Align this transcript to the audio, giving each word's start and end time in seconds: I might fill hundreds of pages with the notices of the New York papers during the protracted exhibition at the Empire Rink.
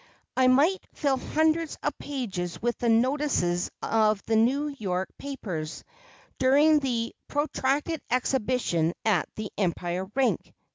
I 0.35 0.47
might 0.47 0.83
fill 0.95 1.17
hundreds 1.17 1.77
of 1.83 1.95
pages 1.99 2.59
with 2.59 2.75
the 2.79 2.89
notices 2.89 3.69
of 3.83 4.23
the 4.23 4.35
New 4.35 4.69
York 4.79 5.09
papers 5.19 5.83
during 6.39 6.79
the 6.79 7.13
protracted 7.27 8.01
exhibition 8.09 8.93
at 9.05 9.29
the 9.35 9.51
Empire 9.59 10.07
Rink. 10.15 10.55